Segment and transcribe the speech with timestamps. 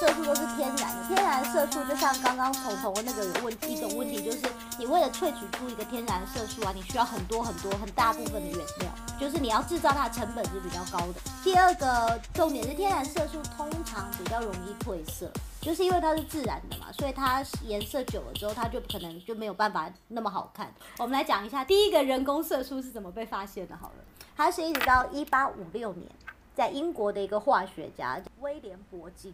[0.00, 4.38] 色素都是天然的，天然色素就像刚刚彤彤那个有问一种问题，就是
[4.78, 8.90] 你为了萃取出一个天然色素啊，你需要很多很多很大部分的原料，
[9.20, 11.20] 就是你要制造它的成本是比较高的。
[11.44, 15.30] 第二个重点是天然色素通常比较容易褪色，
[15.60, 20.72] 就是因为它是自然的嘛，所以它颜色久了之后，它就可能就没有办法那么好看。
[20.96, 24.04] 我们来讲一下第一个人工色素是怎么被发现的，好了，
[24.34, 26.08] 它是一直到一八五六年。
[26.52, 29.32] 在英国的一个化学家威廉伯金，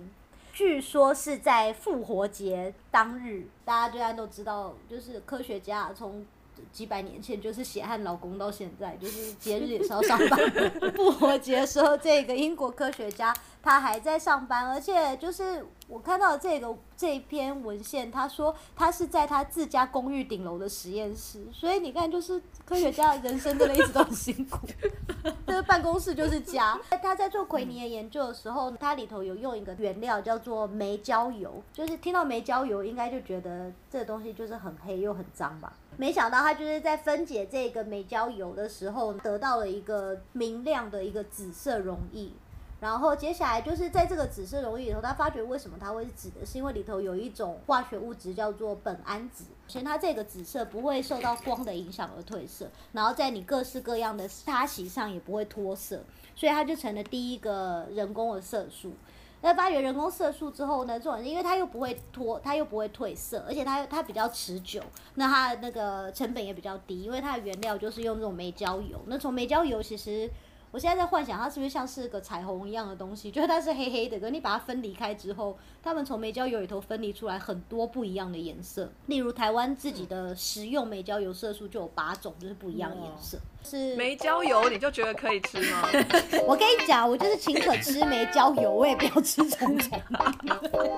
[0.57, 6.25] 据说是在复活节当日，大家居然都知道，就是科学家从
[6.73, 10.93] 几百年前就是血汗劳工到现在，就是节日也是要上班。
[10.93, 24.67] 复活节的时候，这个英国科学家他还在上班，而且就是我看到这个这篇文献，他说他是在他自家公寓顶楼的实验室，所以你看，就是科学家人生真的一直都很辛苦。
[25.47, 26.79] 这个办公室就是家。
[27.03, 35.73] 他在做奎尼的研究的时候，他里头有用一个原料叫做煤焦油，就是听到煤焦油，应该就觉得这东西就是很黑又很脏吧。
[35.97, 42.31] 没想到他就是在分解这个煤焦油的时候，得到了一个明亮的一个紫色溶液。
[42.79, 56.05] 然后接下来就是在这个紫色溶液里头，他发觉为什么它会是紫的，是因为里头有一种化学物质叫做苯胺紫，首先它这个紫色不会受到光的影响而褪色，然后在你各式各样的擦洗上也不会脱色，
[56.35, 58.93] 所以它就成了第一个人工的色素。
[59.41, 64.83] 那发掘人工色素之后呢，这种因为它又不会脱，它又不会褪色，而且它它比较持久，
[65.15, 69.01] 那它的那个成本也比较低，因为它的原料就是用这种煤焦油。
[69.07, 70.31] 那从煤焦油其实。
[70.73, 78.91] 我现在在幻想它是不是像是个彩虹一样的东西，就是它是黑黑的，可你把它分离开之后，它们从美焦油里头分离出来很多不一样的颜色。
[79.07, 83.39] 例如台湾自己的食用美焦油色素就有八种，就是不一样颜色。
[83.67, 85.89] 是没焦油，你就觉得可以吃吗？
[86.47, 90.01] 我跟你讲，我就是宁可吃没焦油，我也不要吃虫虫。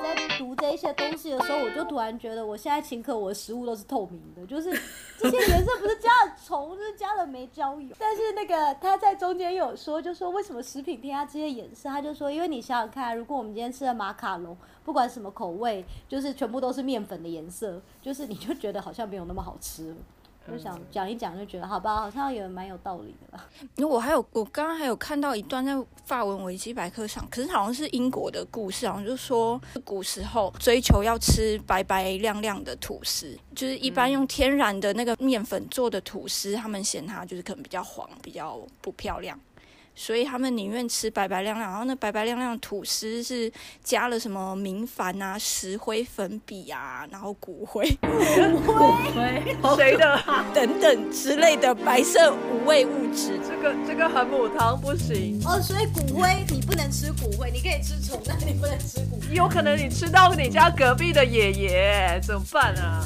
[0.02, 4.70] 在读这些东西的时候，我就突然觉得，我现在请客我的食物都是透明的，就是
[5.18, 7.88] 这些颜色不是加了虫，就是加了没焦油。
[7.98, 11.88] 但是那个他在中间有说，就说为什么食品添加这些颜色？
[11.88, 19.94] 他就说，因为你想想看，如果我们今天吃的马卡龙，不管什么口味，就是全部都是面粉的颜色，就是你就觉得好像没有那么好吃。
[20.50, 23.48] 就想讲一讲，就觉得好吧，好像也蛮有道理的吧。
[23.76, 25.72] 因为我还有，我刚刚还有看到一段在
[26.04, 39.38] 法文维基百科上，可是好像是英国的故事，好像就说古时候追求要吃白白亮亮的吐司，就是一般用天然的那个面粉做的吐司，他们嫌它就是可能比较黄，比较不漂亮。
[40.00, 47.84] 所以他们宁愿吃白白亮亮，然后那白白亮亮的吐司是加了什么明矾啊、石灰粉笔啊，然后骨灰、
[48.64, 50.22] 骨灰谁的
[50.54, 53.40] 等等之类的白色无味物质。
[53.44, 59.18] 这个这个很母汤不行哦，所以骨灰你不能吃骨灰，你可以吃虫，但你不能吃骨。
[59.32, 63.02] 有可能你吃到你家隔壁的爷爷怎么办啊？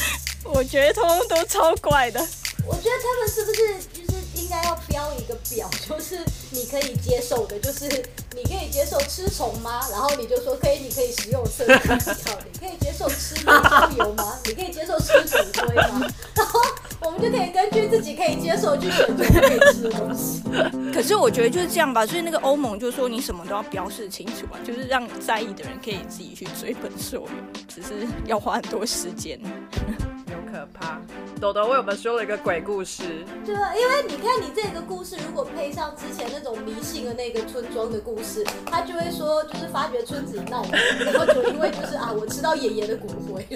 [0.42, 2.18] 我觉得通通都超怪的。
[2.66, 3.99] 我觉得他们是不是？
[4.40, 6.18] 应该要标一个表，就是
[6.50, 7.86] 你可以接受的，就是
[8.34, 9.80] 你可以接受吃虫吗？
[9.90, 11.64] 然后你就说可以，你可以食用色
[11.98, 14.38] 素，你可以接受吃煤焦油吗？
[14.46, 16.06] 你可以接受吃骨灰吗？
[16.34, 16.60] 然后
[17.02, 20.42] 我们就可以根据自己可以接受去选择可以吃的东西。
[20.92, 29.38] 可是我觉得就是这样吧，所以那个欧盟就说你什么都要标示清楚啊，就是让在意的人可以自己去追本溯源，只是要花很多时间。
[30.26, 31.00] 有可怕，
[31.40, 33.24] 豆豆为我们说了一个鬼故事。
[33.46, 43.46] 对啊，因为你看，你这个故事如果配上之前那种迷信的那个村庄的故事，他就会说，就是发觉村子里闹鬼，然后就因为就是啊，我吃到爷爷的骨灰，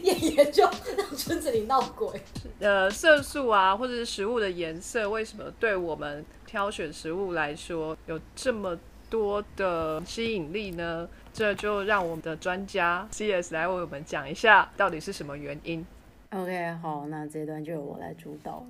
[0.00, 0.62] 爷爷就
[0.96, 2.08] 让村子里闹鬼。
[2.60, 8.74] 呃，色素啊，或者是食物的颜色，为什么对我们挑选食物来说有这么
[9.10, 11.06] 多的吸引力呢？
[11.34, 15.84] 这就让我们的专家 CS 来为我们讲一下，到底是什么原因。
[16.34, 18.64] OK，好，那这段就由我来主导。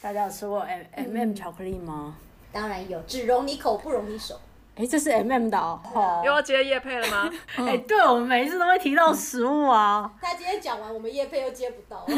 [0.00, 2.16] 大家有吃过 M M M 巧克力吗？
[2.50, 4.40] 当然有，只容你口，不容你手。
[4.76, 6.22] 哎，这是 M M 的哦。
[6.24, 7.30] 又要接叶配了吗？
[7.56, 10.10] 哎，对，我们每一次都会提到食物啊。
[10.18, 12.06] 他今天讲完，我们叶配又接不到。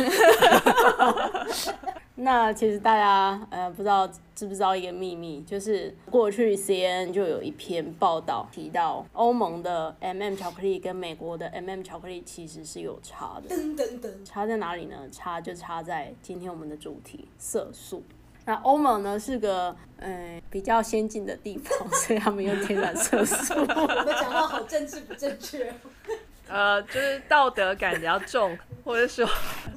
[2.18, 13.54] 那其实大家呃不知道知不知道一个秘密，就是过去 C N 就有一篇报道提到欧盟的 M M 巧克力跟美国的 M M 巧克力其实是有差的。
[13.54, 14.96] 噔噔噔，差在哪里呢？
[15.12, 18.02] 差就差在今天我们的主题色素。
[18.46, 23.52] 那欧盟呢是个呃比较先进的地方， 所以他们用天然色素。
[23.60, 25.70] 我们讲话好政治不正确。
[26.48, 29.26] 呃，就是道德感比较重，或者说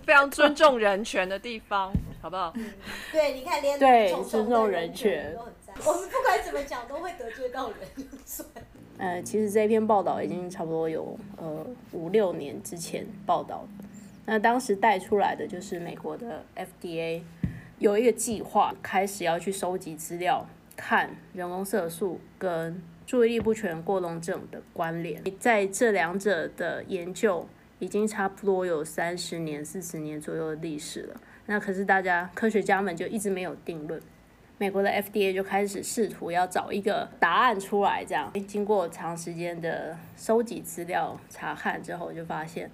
[0.05, 2.53] 非常尊重人权的地方，好不好？
[3.11, 5.75] 对，你看连对尊重人权都很赞。
[5.85, 7.77] 我们不管怎么讲，都会得罪到人，
[8.25, 8.47] 算。
[8.99, 13.85] 呃，其实这篇报道已经差不多有呃五六年之前报道的。
[14.25, 17.21] 那当时带出来的就是美国的 FDA
[17.79, 20.45] 有一个计划，开始要去收集资料，
[20.75, 22.79] 看人工色素跟
[23.09, 25.19] 注意力不全过动症的关联。
[25.39, 27.43] 在这两者的研究
[27.79, 31.19] 已经差不多有三十年、四十年左右的历史了。
[31.47, 33.99] 那可是大家科学家们就一直没有定论。
[34.59, 42.69] 美国的 FDA 就开始试图要找一个答案出来，这样经过长时间的收集资料查看之后，就发现，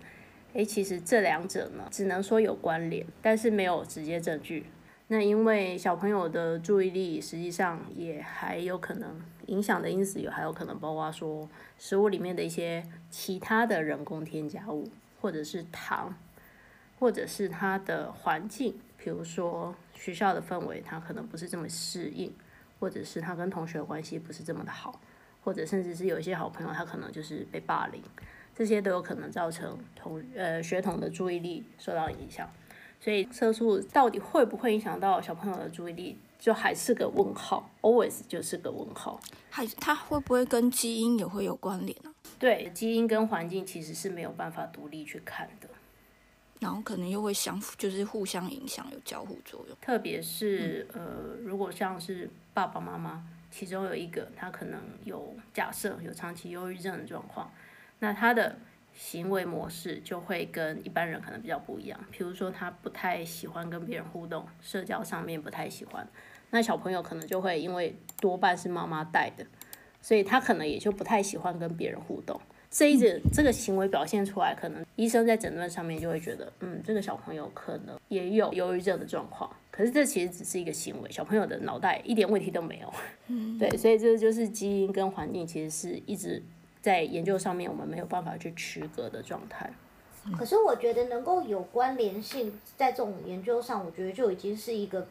[0.54, 4.66] 哎，其实这两者呢，只能说有关联，但是没有直接证据。
[5.08, 11.48] 那因为小朋友的注意力实际上也还有可能影响的因子有，还有可能包括说
[11.78, 14.90] 食物里面的一些其他的人工添加物，
[15.22, 16.16] 或者是糖，
[17.00, 19.76] 或者是它的环境，比如说。
[19.98, 22.32] 学校的氛围，他可能不是这么适应，
[22.80, 25.00] 或者是他跟同学关系不是这么的好，
[25.42, 28.04] 或者甚至是有一些好朋友，他可能就是被霸凌，
[28.54, 32.48] 这些都有可能造成同呃学童的注意力受到影响。
[33.06, 39.20] 所以色素到底会不会影响到小朋友的注意力，就还是个问号，always 就是个问号。
[39.52, 42.12] 还它会不会跟基因也会有关联呢？
[42.40, 45.70] 对，基因跟环境其实是没有办法独立去看的。
[46.60, 49.78] 然后可能又会相，就是互相影响，有交互作用。
[49.80, 57.52] 特别是呃，如果像是爸爸妈妈，其中有一个他可能有假设有长期忧郁症的状况，
[58.00, 58.58] 那他的
[58.96, 62.00] 行为模式就会跟一般人可能比较不一样。
[62.12, 66.08] 比如说他不太喜欢跟别人互动，社交上面不太喜欢，
[66.50, 69.46] 那小朋友可能就会因为多半是妈妈带的，
[70.02, 72.40] 所以他可能也就不太喜欢跟别人互动。
[72.72, 79.50] 这一种这个行为表现出来，可能医生在诊断上面就会觉得，嗯，这个小朋友可能也有忧郁症的状况。
[79.72, 82.94] 可是这其实只是一个行为，小朋友的脑袋一点问题都没有。
[83.28, 86.42] 嗯， 对，所以这就是基因跟环境其实是一直
[86.86, 89.74] 在研究上面，我们没有办法去区隔的状态。
[90.38, 95.08] 可是我觉得能够有关联性，在这种研究上，我觉得就已经是一个。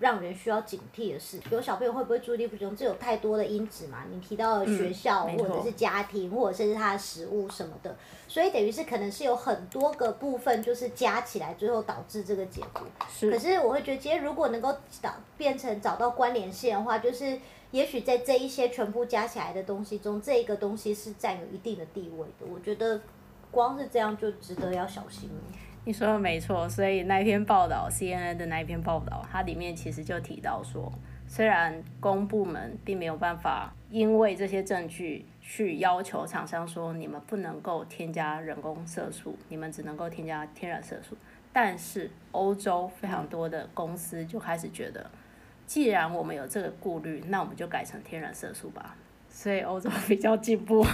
[0.00, 4.04] 让人需要警惕的事，有小朋友会不会注意力不集中，这有太多的因子嘛？
[4.10, 7.94] 你提到了学校，或者是家庭，或者甚至他的食物什么的，
[8.26, 12.80] 所以等于是可能是有很多个部分，就是加起来，最后导致这个结果。
[13.10, 13.30] 是。
[13.30, 17.38] 可是我会觉得，今天如果能够找变成找到关联性的话，就是
[17.70, 22.46] 也许在这一些全部加起来的东西中，这个东西是占有一定的地位的。
[22.52, 23.00] 我觉得
[23.50, 25.30] 光是这样就值得要小心。
[25.84, 30.92] 你说的没错，所以那一篇报道，CNN 的那一篇报道，它里面其实就提到说，
[31.26, 41.16] 虽然公部门并没有办法因为这些证据去要求厂商说你们不能够添加人工色素，你们只能够添加天然色素，
[41.50, 45.10] 但是欧洲非常多的公司就开始觉得，
[45.70, 48.96] 既然我们有这个顾虑，那我们就改成天然色素吧。
[49.28, 50.84] 所以欧洲比较进步。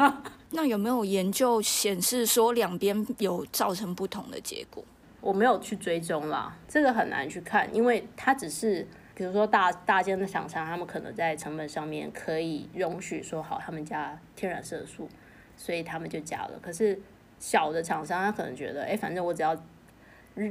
[0.52, 4.84] 那有没有研究显示说两边有造成不同的结果？
[5.22, 15.08] 我没有去追踪啦，这个很难去看，因为它只是比如说大大间的厂商，他们可能在成本上面可以容许说好，他们加天然色素，
[15.56, 16.58] 所以他们就加了。
[16.60, 17.00] 可是
[17.38, 19.56] 小的厂商他可能觉得，哎，反正我只要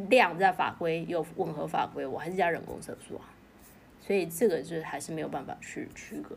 [0.09, 3.29] 量在法规有吻合法规，我还是加人工色素啊。
[4.05, 6.35] 所以这个就是还是没有办法去区隔。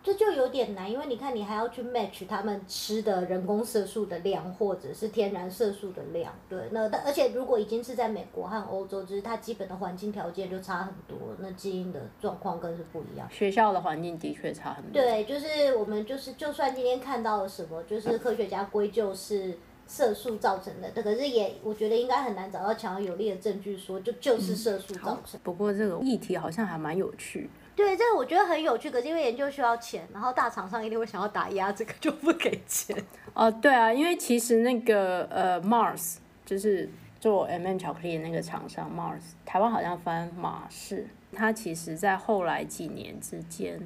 [0.00, 6.58] 这就有点难，因为你看，你还要去 match 他们吃的人工色素的量，或者是天然色素的量，对。
[6.70, 13.28] 那而且如果已经是在美国和欧洲，就是它基本的环境条件就差很多，那基因的状况更是不一样。
[13.30, 14.92] 学校的环境的确差很多。
[14.92, 19.58] 对，就是我们就是，就算今天看到了什么，就是科学家归咎是
[19.88, 25.40] 色素造成的，可是也我觉得应该很难找到强而有力的证据说就就是色素造成。
[25.42, 27.48] 不过这个议题好像还蛮有趣。
[27.74, 32.94] 对，这个我觉得很有趣，可是因为研究需要钱，然后大厂商一定会想要打压，这个就不给钱。
[33.32, 43.80] 哦，对啊，因为其实那个呃，Mars 就是做 M&M 巧克力的那个厂商 Mars，台湾好像翻马氏，它其实在后来几年之间，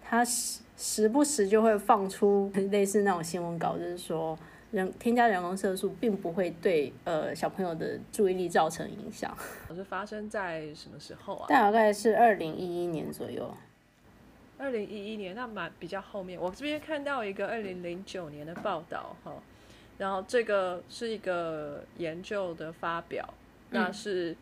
[0.00, 4.38] 它时时不时就会放出 类似那种新闻稿，就是说。
[4.70, 9.36] 人添加人工色素并不会对呃小朋友的注意力造成影响。
[9.74, 11.46] 是发生在什么时候啊？
[11.48, 13.52] 大概是二零一一年左右。
[14.58, 16.40] 二零一一年，那蛮比较后面。
[16.40, 19.32] 我这边看到一个二零零九年的报道哈，
[19.98, 23.32] 然后这个是一个研究的发表，
[23.70, 24.36] 那是。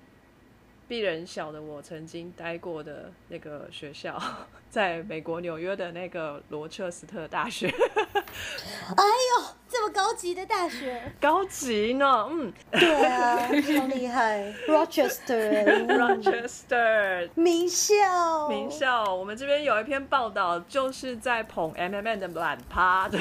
[0.89, 4.19] 鄙人小的我曾经待过的那个学校，
[4.71, 7.69] 在美国纽约的那个罗彻斯特大学。
[7.69, 11.03] 哎呦，这么高高级的大学。
[11.21, 12.51] 高级呢，嗯。
[12.71, 23.19] 对啊，超厉害，Rochester，，Rochester 名校，名校，我们这边有一篇报道，就是在捧 M M N 的懒趴的，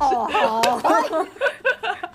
[0.00, 0.60] 哦，好，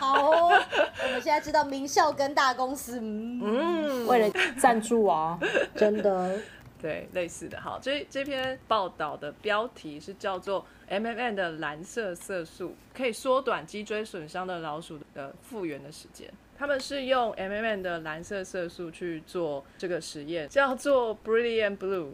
[0.02, 0.60] 好哦，
[1.04, 5.38] 我们现在知道名校跟大公司，嗯，嗯，为了赞助啊，
[5.76, 6.40] 真的，
[6.82, 7.62] 对，类似的。
[7.62, 16.28] 好，这这篇报道的标题是叫做 M M N 的蓝色色素可以缩短脊椎损伤的老鼠的复原的时间。
[16.58, 22.14] 他们是用 M M N 的蓝色色素去做这个实验，叫做 Brilliant Blue。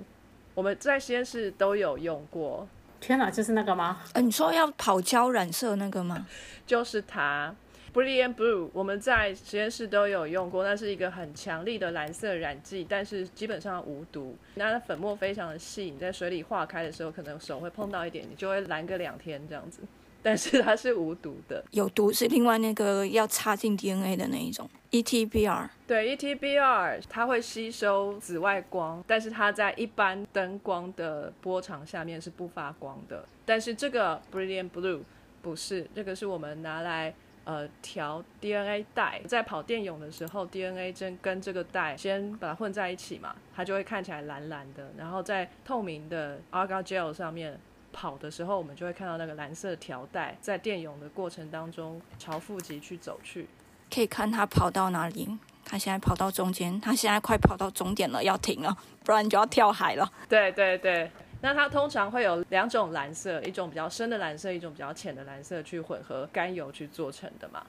[0.53, 2.67] 我们在实验室都有用过，
[3.00, 4.01] 天哪，就是那个吗？
[4.12, 6.27] 呃，你说要跑胶染色那个吗？
[6.65, 7.56] 就是它。
[7.98, 14.38] Brilliant Blue，我们在实验室都有用过，那是一个很强力的蓝色染剂，但是基本上无毒。
[14.54, 19.82] 那它粉末非常的细，你在水里化开的时候，可能手会碰到一点，你就会蓝个两天这样子。
[20.22, 21.63] 但是它是无毒的。
[21.72, 25.68] 有毒是另外那个要插进 DNA 的那一种 E ETBR。
[25.88, 33.25] 对 E ETBR，它会吸收紫外光，但是它在一般灯光的波长下面是不发光的。
[33.44, 35.00] 但是这个 Brilliant Blue
[35.42, 37.16] 不是，这个是我们拿来
[37.48, 47.60] 呃调 DNA 带，在跑电泳的时候，DNA 针跟这个带先把它混在一起嘛，它就会看起来蓝蓝的，然后在透明的 Argan Gel 上面。
[47.94, 53.48] 跑的时候，我们就会看到那个蓝色条带在电泳的过程当中朝负极去走去，
[53.92, 55.27] 可以看它跑到哪里。
[55.66, 60.12] 他现在跑到中间，他现在快跑到终点了，要停了，不然就要跳海了。
[60.30, 61.10] 对对对，
[61.41, 67.65] 那它通常会有两种蓝色，一种比较深的蓝色，一种比较浅的蓝色，去混合甘油去做成的嘛。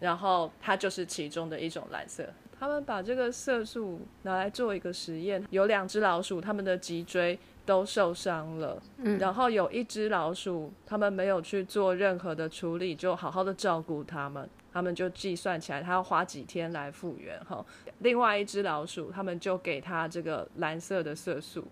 [0.00, 2.24] 然后它就是其中的一种蓝色。
[2.60, 17.64] 他们把这个色素拿来做一个实验，有两只老鼠，它们的脊椎都受伤了，嗯，然后有一只老鼠，他们没有去做任何的处理，就好好的照顾它们，他们就计算起来，它要花几天来复原哈。
[18.00, 21.64] 另外一只老鼠，他们就给它这个蓝色的色素，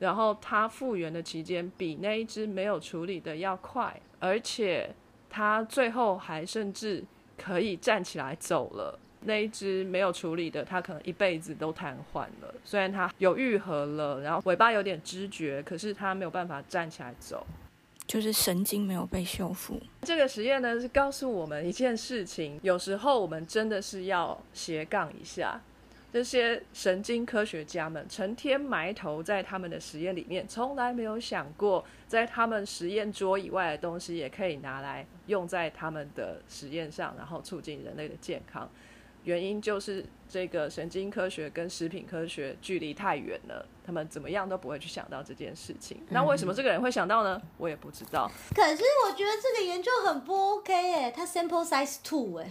[0.00, 4.92] 然后它复原的期间比那一只没有处理的要快，而且
[5.28, 7.04] 它最后还甚至
[7.38, 8.98] 可以站起来走了。
[9.22, 12.54] 那一只没有处理的，它可能一辈子都瘫痪了。
[12.64, 17.46] 虽然它有愈合了，然后尾巴有点知觉，可是它没有办法站起来走。
[18.06, 19.78] 就是神经没有被修复。
[20.02, 25.60] 这个实验呢，是告诉我们一件事情：有时候我们真的是要斜杠一下。
[26.12, 38.68] 这些神经科学家们成天埋头在他们的实验里面，从来没有想过，在他们实验桌以外的东西也可以拿来用在他们的实验上，然后促进人类的健康。
[39.24, 46.02] 原因就是这个神经科学跟食品科学距离太远了，他们怎么样都不会去想到这件事情。
[46.08, 47.40] 那为什么这个人会想到呢？
[47.58, 48.30] 我也不知道。
[48.54, 52.50] 可是我觉得这个研究很不 OK 哎，它 sample size two 哎。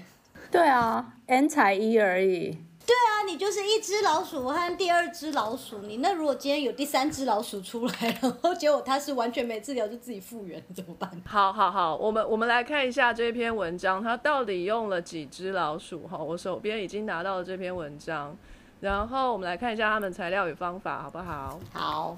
[0.51, 2.59] 对啊，N 才一而已。
[2.93, 11.09] 啊，你就是一只老鼠和第二只老鼠，你那如果今天有第三只老鼠出来，然后结果它是完全没治疗就自己复原，怎么办？
[11.25, 16.07] 好好好，我们我们来看一下这篇文章，它到底用了几只老鼠？
[16.07, 18.35] 哈，我手边已经拿到了这篇文章，
[18.79, 21.59] 然后我们来看一下他们材料与方法，好不好？
[21.73, 22.17] 好，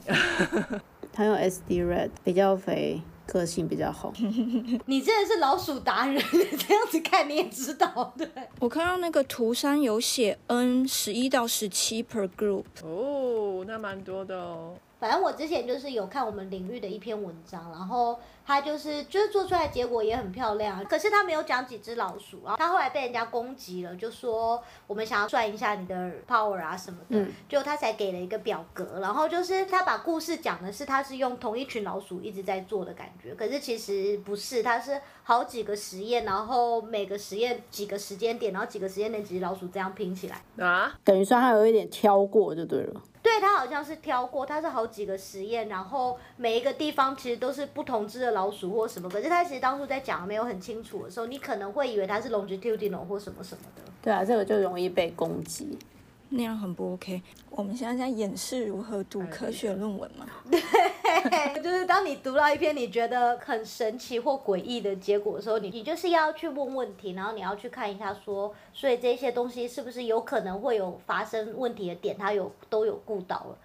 [1.11, 3.01] 它用 SD Red 比较肥，
[3.31, 4.11] 个性比较好。
[4.87, 6.21] 你真的是老鼠达人，
[6.67, 8.27] 这样子看你也知道，对。
[8.59, 14.73] 我看到那个图上有写 N 十一到十七 per group，哦，那蛮多的哦。
[15.01, 40.43] 反正我之前就是有看我们领域的一篇文章，然后他就是就是做出来结果也很漂亮，可是他没有讲几只老鼠，然后他后来被人家攻击了，就说我们想要算一下你的 power 啊什么的，嗯就他才给了一个表格，然后就是他把故事讲的是他是用同一群老鼠一直在做的感觉，可是其实不是，他是好几个实验，然后每个实验几个时间点，然后几个时间点几只老鼠这样拼起来。
[40.63, 43.01] 啊，等于说他有一点挑过就对了。
[43.23, 49.07] 对，他好像是挑过，他是好几个实验，然后每一个地方其实都是不同只的老鼠或什么。
[49.09, 53.81] 可是他其实当初在讲没有很清楚的时候，你可能会以为他是 longitudinal 或什么什么的。
[54.01, 55.77] 对啊，这个就容易被攻击。
[56.29, 57.21] 那样很不 OK。
[57.49, 60.25] 我们现在在演示如何读科学论文嘛？
[61.61, 73.57] 就是当你读到一篇你觉得很神奇或诡异的结果的时候，你你就是要去问问题，然后你要去看一下说，所以这些东西是不是有可能会有发生问题的点，它有都有顾到了。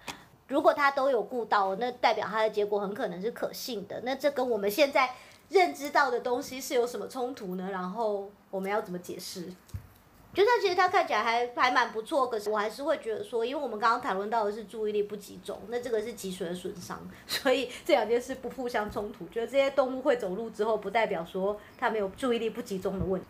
[0.47, 4.01] 如果它都有顾到，那代表它的结果很可能是可信的。
[4.03, 5.09] 那这跟我们现在
[5.49, 7.69] 认知到的东西是有什么冲突呢？
[7.71, 9.43] 然后我们要怎么解释？
[10.37, 19.27] 就算其实它看起来还还蛮不错，可是我还是会觉得说，因为我们刚刚谈论到的是注意力不集中，那这个是脊髓的损伤，所以这两件事不互相冲突。
[19.29, 23.27] 觉得这些动物会走路之后，不代表说它没有注意力不集中的问题。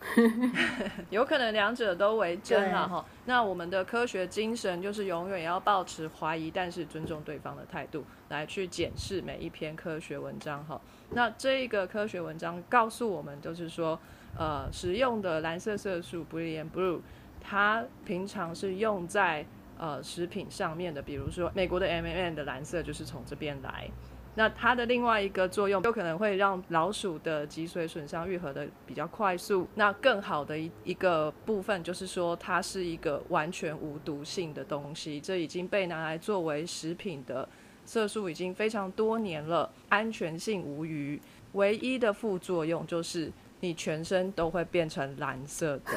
[1.09, 3.05] 有可能两者都为真了哈。
[3.23, 10.81] 那我们的科学精神就是永远要保持怀疑，但是尊重对方的态度，来去检视每一篇科学文章哈。
[11.11, 13.97] 那这一个科学文章告诉我们，就是说，
[14.37, 16.99] 呃，使用的蓝色色素 Brilliant Blue，
[17.41, 19.45] 它平常是用在
[19.77, 23.89] 呃食品上面的，比如说美国的 M&M 的蓝色就是从这边来。
[24.35, 29.67] 那它的另外一个作用，有可能会让老鼠的脊髓损伤愈合的比较快速。
[29.73, 37.49] 那更好的一一个部分就是说，它是一个完全无毒性的东西，这已经被拿来作为食品的
[37.83, 41.19] 色素已经非常多年了，安全性无虞。
[41.53, 45.91] 唯一的副作用就是你全身都会变成蓝色的，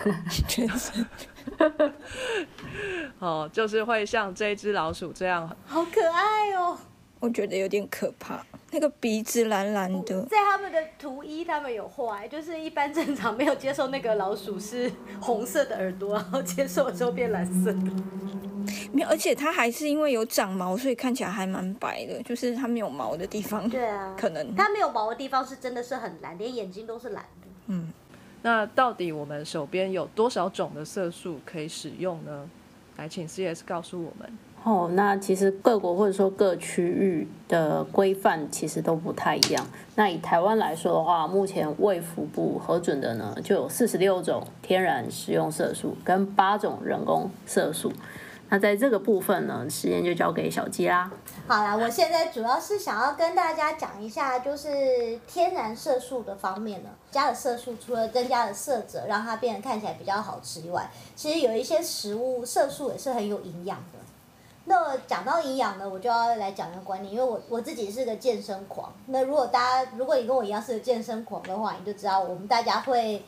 [0.48, 1.06] 全 身
[3.18, 6.78] 哦，就是会像这只老鼠这样好可爱哦！
[7.18, 8.42] 我觉得有点可怕。
[8.70, 14.90] 那个鼻子蓝蓝的，在他们的图一，他们有画，就是一般正常没有接受那个老鼠是
[15.20, 17.92] 红色的耳朵，然后接受了之后变蓝色的。
[18.92, 22.22] 没有，而且它还是因为有长毛，所以看起来还蛮白的。
[22.22, 27.24] 就是它没有毛的地方，对啊，可能它没有毛的地方是真的是很蓝，连眼睛都是蓝
[27.70, 27.92] 嗯。
[28.42, 32.48] 那到底我们手边有多少种的色素可以使用呢？
[32.96, 34.30] 来，请 CS 告诉我们。
[34.62, 39.66] 哦，那其实各国或者说各区域的规范其实都不太一样。
[39.94, 47.90] 那以台湾来说的话，目前卫福部核准的呢，就有四十六种天然食用色素跟八种人工色素。
[48.50, 51.10] 那在这个部分呢，时间就交给小鸡啦。
[51.46, 63.98] 好啦，我现在主要是想要跟大家讲一下，就是天然色素的方面呢，加了色素除了增加了色泽，让它变得看起来比较好吃以外，其实有一些食物色素也是很有营养的。
[64.64, 68.92] 那讲到营养呢，我就要来讲一个观念，因为我我自己是个健身狂。
[69.06, 73.24] 那如果大家如果你跟我一样是个健身狂的话，你就知道我们大家会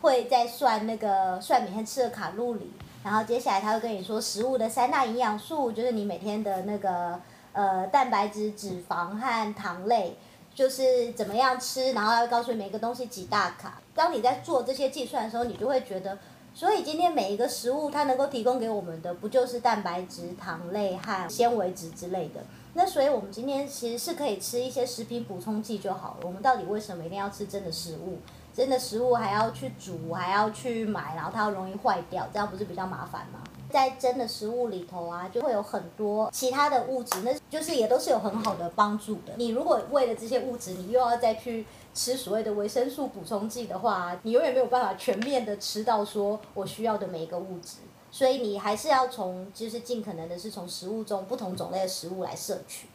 [0.00, 2.70] 会在算那个算每天吃的卡路里，
[3.06, 7.20] 然后接下来他会跟你说食物的三大营养素，就是你每天的那个
[7.52, 10.16] 呃蛋白质、脂肪和糖类，
[10.52, 13.80] 就是怎么样吃，然后要告诉你每个东西几大卡。
[13.94, 16.18] 当你在做这些计算的时候，你就会觉得。
[16.52, 22.40] 所以今天每一个食物，它能够提供给我们的，不就是蛋白质、糖类和纤维质之类的？
[22.72, 26.20] 那所以我们今天其实是可以吃一些食品补充剂就好了。
[26.24, 28.18] 我们到底为什么一定要吃真的食物？
[28.56, 33.40] 真的食物还要去煮，还要去买，然后它又容易坏掉，这样不是比较麻烦吗？
[33.70, 39.34] 在真的食物里头啊，就会有很多其他的物质，那就是也都是有很好的帮助的。
[39.36, 47.78] 你如果为了这些物质，你又要再去吃所谓的维生素补充剂的话，你永远没有办法全面的吃到说我需要的每一个物质。
[48.10, 52.86] 所以你还是要从，就是尽可能的是从食物中不同种类的食物来摄取。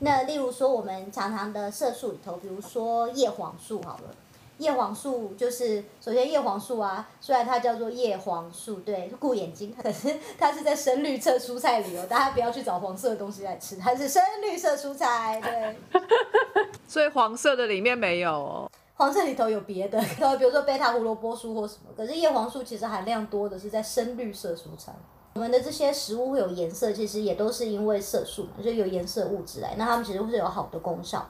[0.00, 4.14] 那例如说我们常常的色素里头，比如说叶黄素好了。
[4.58, 16.02] 叶黄素就是，首先叶黄素啊，虽然它叫做叶黄素，对，顾眼睛， 可是它是在深绿色蔬菜里哦，大家不要去找黄色的东西来吃，它是深绿色蔬菜，对。
[16.86, 18.70] 所以黄色的里面没有哦。
[18.94, 20.00] 黄色里头有别的，
[20.38, 24.92] 比如说贝塔胡萝卜素或什么，可是叶黄素其实含量多的是在深绿色蔬菜。
[25.34, 31.24] 我们的这些食物会有颜色，其实也都是因为色素嘛，就有颜色物质来，那它们其实会有好的功效。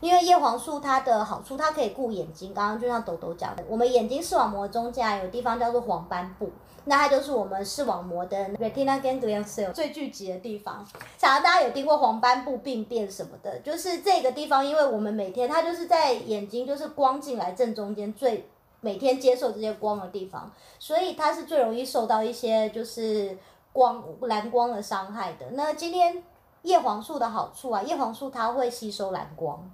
[0.00, 2.54] 因为叶黄素它的好处，它可以顾眼睛。
[2.54, 6.50] 刚刚就像豆豆讲的，我们眼睛视网膜中间有地方叫做黄斑部，
[6.84, 10.86] 那它就是我们视网膜的 retina ganglion cell 最聚集的地方。
[11.18, 18.48] 常常大家有听过黄斑部病变什么的，就是这个地方，因为我们每天它就是在眼睛就是光进来正中间最
[18.80, 23.36] 每天接受这些光的地方，所以它是最容易受到一些就是
[23.72, 25.46] 光蓝光的伤害的。
[25.54, 26.22] 那今天
[26.62, 29.68] 叶黄素的好处啊，叶黄素它会吸收蓝光。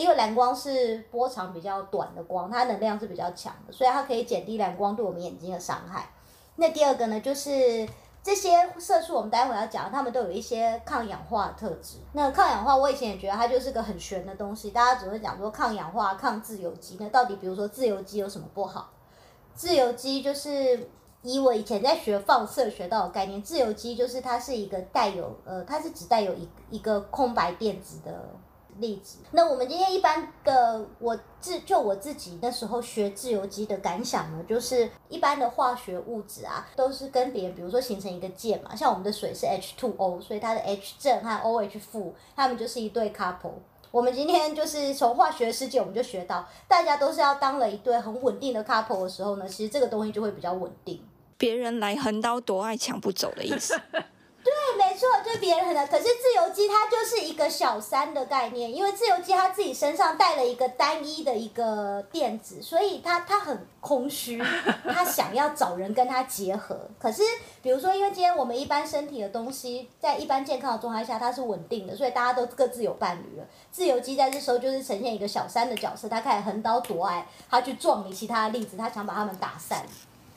[0.00, 6.08] 因为蓝光是波长比较短的光，它能量是比较强的，所以它可以减低蓝光对我们眼睛的伤害。
[6.56, 7.86] 那第二个呢，就是
[8.22, 11.98] 这些色素，我们待会要讲，它们都有一些抗氧化的特质。
[12.14, 16.96] 那抗氧化，我以前也觉得它就是个很玄的东西，大家只会讲说抗氧化、抗自由基。
[16.98, 18.90] 那到底，比如说自由基有什么不好？
[19.54, 20.88] 自由基就是
[21.20, 28.30] 以我以前在学放射学到的概念，自由基就是它是一个带有呃，它是只带有一一个空白电子的。
[28.80, 29.18] 粒子。
[29.30, 43.52] 那我们今天一般的，我自就我自己那时候学自由基的感想呢，就是一般的化学物质啊，都是跟别人，比如说形成一个键嘛，像我们的水是 H2O，所以它的 H 正和 OH 负，它们就是一对 couple。
[43.90, 51.02] 我们今天就是从化学世界，我们就学到，大家都是要当了一对很稳定的 couple 的时候呢，其实这个东西就会比较稳定。
[51.36, 53.74] 别人来横刀夺爱抢不走的意思。
[54.42, 55.86] 对，没错，就别人的。
[55.86, 64.42] 可是自由基它就是一个小三的概念，因为自由基它自己身上带了一个单一的一个电子，所以它它很空虚，
[64.90, 66.88] 它想要找人跟它结合。
[66.98, 67.22] 可是
[67.60, 73.46] 比如说，因为今天我们一般身体的东西在一般健康的状态下它是稳定的，所以大家都各自有伴侣了。
[73.70, 79.84] 自由基在这时候就是呈现一个小三的角色，他开始横刀夺爱，他去撞你其他的粒子，他想把他们打散，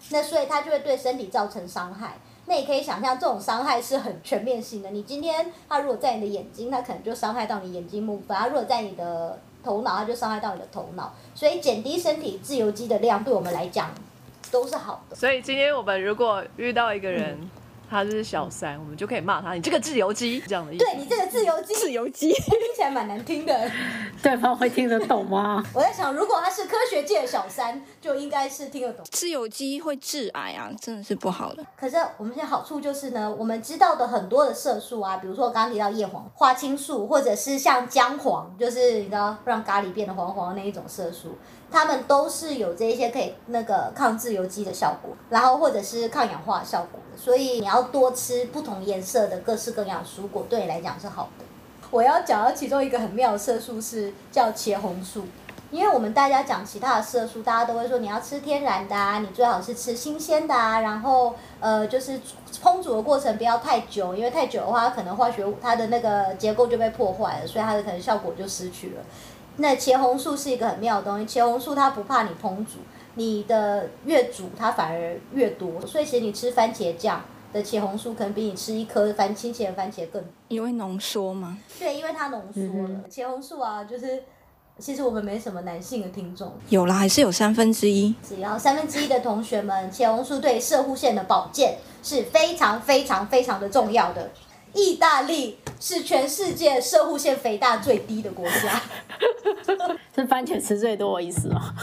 [0.10, 2.18] 那所以他就会对身体造成伤害。
[2.46, 4.90] 那也可以想象，这种伤害是很全面性的。
[4.92, 11.14] 你今天它如果在你的眼睛，它可能就伤害到你眼睛部分；它如果在你的头脑，它就伤害到你的头脑。
[11.34, 13.92] 所以减低身体自由基的量，对我们来讲
[14.52, 15.16] 都是好的。
[15.16, 17.50] 所以今天我们如果遇到一个人，
[17.94, 20.84] 他是小三，我们就可以骂他：“你这个自由基。”这样的意思。
[20.84, 23.70] 对你这个自由基，自由基听起来蛮难听的。
[24.24, 25.64] 对方会听得懂吗？
[25.76, 29.06] 我在想，如果他是科学界的小三，就应该是听得懂。
[29.12, 31.64] 自由基会致癌啊，真的是不好的。
[31.78, 41.38] 可是我们现在好处就是呢，我们知道的很多的色素啊，比如说我刚刚提到叶黄、花青素，或者是像姜黄，就是你知道让咖喱变得黄黄的那一种色素，
[41.74, 47.18] 它们都是有这一些可以那个抗自由基的效果，然后或者是抗氧化效果的。
[47.18, 51.46] 所以你要多吃不同颜色的各式各样蔬果，对你来讲是好的。
[51.90, 55.24] 我要讲到其中一个很妙的色素是叫茄红素，
[55.72, 62.20] 因为我们大家讲其他的色素，大家都会说你要吃天然的啊，你最好是吃新鲜的啊，然后呃就是
[62.64, 69.02] 烹煮的过程不要太久，因为太久的话，可能化学它的那个结构就被破坏了，所以它的可能效果就失去了。
[69.58, 72.80] 那茄红素是一个很妙的东西，茄红素它不怕你烹煮，
[73.16, 77.22] 你的越煮它反而越多，所以其实你吃番茄酱。
[77.54, 81.56] 的茄红素可能比你吃一颗番新鲜的番茄更，因为浓缩吗？
[81.78, 83.02] 对，因为它浓缩了。
[83.08, 84.24] 茄红素啊，就是
[84.80, 88.16] 其实我们没什么男性的听众，有啦，还是有三分之一。
[88.28, 94.32] 只要三分之一的同学们，茄红素对射护腺的保健是非常非常非常的重要的。
[94.74, 98.82] 意大利是全世界射护腺肥大最低的国家，
[100.16, 101.74] 是番茄吃最多的意思吗？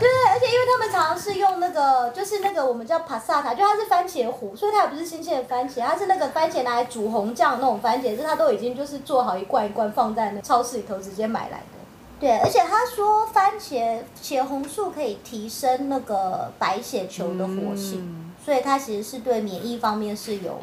[0.00, 11.64] 对，而且因为他们常常是用那个，就是那个我们叫 passata，就它是番茄糊，所以它也不是新鲜的番茄，它是那个番茄拿来煮红酱那种番茄，是它都已经就是做好一罐一罐放在那超市里头直接买来的。
[12.20, 20.60] 对，而且他说番茄茄红素可以提升那个白血球的活性，所以它其实是对免疫方面是有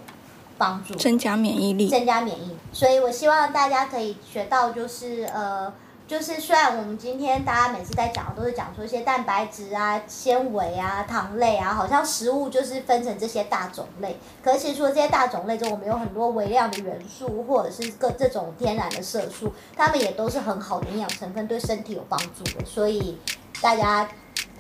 [0.57, 2.55] 帮助，增加免疫力，增加免疫。
[2.71, 5.73] 所以我希望大家可以学到就是呃。
[6.07, 14.15] 就是虽然我们今天大家每次在讲的都是讲说一些蛋白质啊、纤维啊、糖类啊，好像食物就是分成这些大种类。
[14.43, 22.63] 可是其实说这些大种类中，我们有很多微量的元素或者是各这种天然的色素，它们也都是很好的营养成分，对身体有帮助的。
[22.63, 23.17] 所以
[23.59, 24.07] 大家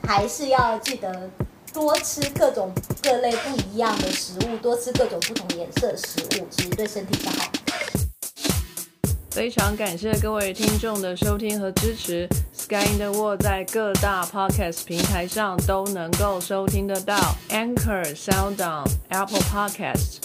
[0.01, 1.29] 还是要记得
[1.75, 2.71] 多吃各种
[3.03, 7.51] 各类不一样的食物，多吃各种不同颜色的食物，其实对身体是好。
[9.29, 12.29] 非常感谢各位听众的收听和支持。
[12.53, 17.17] Sky in the World 在各大 Podcast 平台上都能够收听得到
[17.49, 20.24] ，Anchor、SoundOn、Apple Podcast。